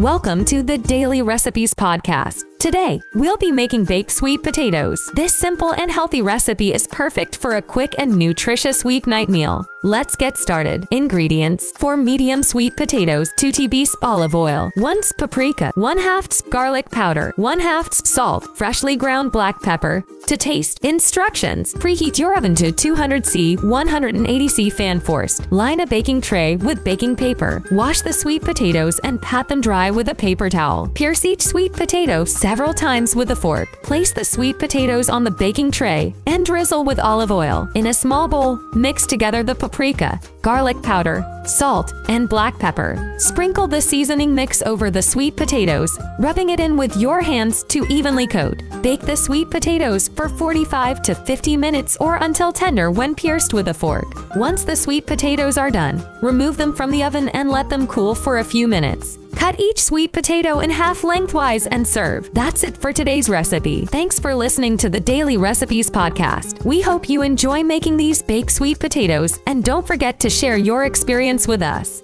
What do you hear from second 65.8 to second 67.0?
Podcast. We